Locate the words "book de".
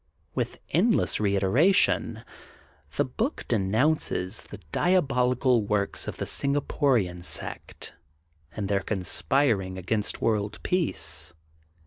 3.05-3.57